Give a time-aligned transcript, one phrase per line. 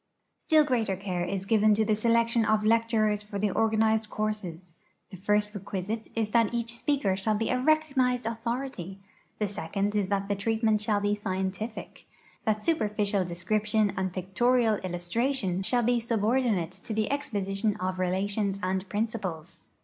[0.39, 4.73] Still greater care is given to the selection of lecturers for the organized courses.
[5.11, 8.97] The first requisite is that each speaker shall be a recognized authority;
[9.37, 12.07] the second is that the treatment shall be scientific—
[12.47, 18.59] tliat superficial description and pictorial illus tration shall be subordinate to the exposition of relations
[18.63, 19.61] and principles.